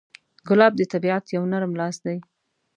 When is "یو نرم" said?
1.35-1.71